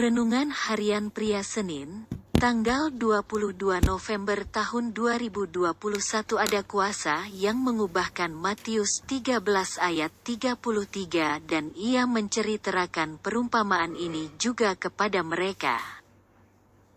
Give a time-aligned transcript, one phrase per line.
[0.00, 5.60] Renungan Harian Pria Senin, tanggal 22 November tahun 2021
[6.40, 9.44] ada kuasa yang mengubahkan Matius 13
[9.76, 15.76] ayat 33 dan ia menceritakan perumpamaan ini juga kepada mereka.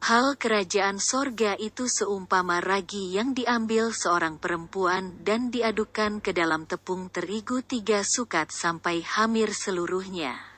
[0.07, 7.11] Hal kerajaan sorga itu seumpama ragi yang diambil seorang perempuan dan diadukkan ke dalam tepung
[7.11, 10.52] terigu tiga sukat sampai hamir seluruhnya.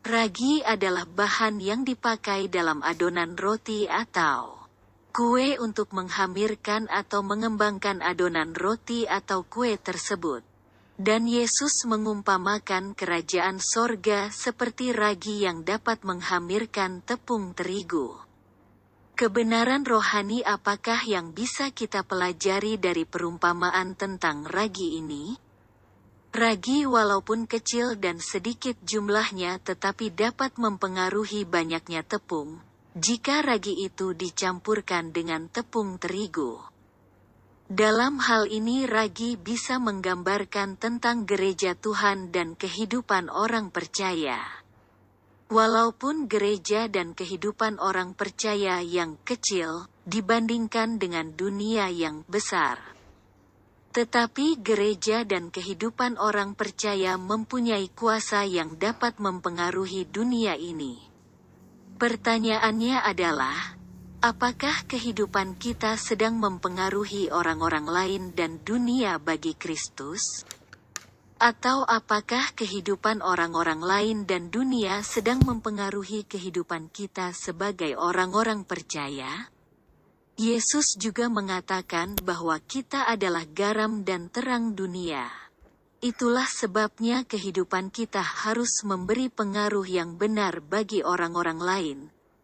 [0.00, 4.56] Ragi adalah bahan yang dipakai dalam adonan roti atau
[5.12, 10.40] kue untuk menghamirkan atau mengembangkan adonan roti atau kue tersebut.
[10.96, 18.16] Dan Yesus mengumpamakan kerajaan sorga seperti ragi yang dapat menghamirkan tepung terigu.
[19.20, 25.49] Kebenaran rohani apakah yang bisa kita pelajari dari perumpamaan tentang ragi ini?
[26.30, 32.62] Ragi walaupun kecil dan sedikit jumlahnya tetapi dapat mempengaruhi banyaknya tepung,
[32.94, 36.62] jika ragi itu dicampurkan dengan tepung terigu.
[37.66, 44.38] Dalam hal ini ragi bisa menggambarkan tentang gereja Tuhan dan kehidupan orang percaya.
[45.50, 52.99] Walaupun gereja dan kehidupan orang percaya yang kecil dibandingkan dengan dunia yang besar.
[53.90, 60.94] Tetapi gereja dan kehidupan orang percaya mempunyai kuasa yang dapat mempengaruhi dunia ini.
[61.98, 63.74] Pertanyaannya adalah,
[64.22, 70.46] apakah kehidupan kita sedang mempengaruhi orang-orang lain dan dunia bagi Kristus?
[71.42, 79.50] Atau apakah kehidupan orang-orang lain dan dunia sedang mempengaruhi kehidupan kita sebagai orang-orang percaya?
[80.36, 85.26] Yesus juga mengatakan bahwa kita adalah garam dan terang dunia.
[86.00, 91.98] Itulah sebabnya kehidupan kita harus memberi pengaruh yang benar bagi orang-orang lain,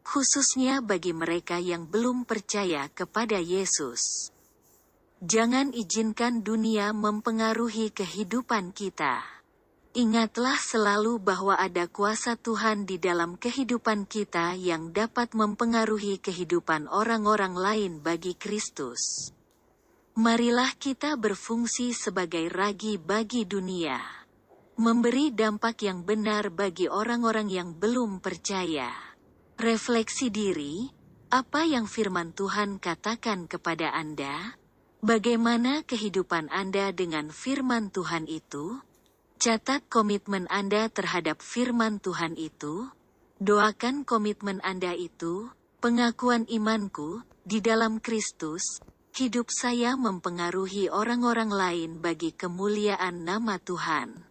[0.04, 4.32] khususnya bagi mereka yang belum percaya kepada Yesus.
[5.24, 9.35] Jangan izinkan dunia mempengaruhi kehidupan kita.
[9.96, 17.56] Ingatlah selalu bahwa ada kuasa Tuhan di dalam kehidupan kita yang dapat mempengaruhi kehidupan orang-orang
[17.56, 19.32] lain bagi Kristus.
[20.20, 23.96] Marilah kita berfungsi sebagai ragi bagi dunia,
[24.76, 28.92] memberi dampak yang benar bagi orang-orang yang belum percaya.
[29.56, 30.92] Refleksi diri,
[31.32, 34.60] apa yang firman Tuhan katakan kepada Anda?
[35.00, 38.76] Bagaimana kehidupan Anda dengan firman Tuhan itu?
[39.36, 42.88] Catat komitmen Anda terhadap firman Tuhan itu.
[43.38, 45.52] Doakan komitmen Anda itu,
[45.84, 48.82] pengakuan imanku, di dalam Kristus,
[49.14, 54.25] hidup saya mempengaruhi orang-orang lain bagi kemuliaan nama Tuhan.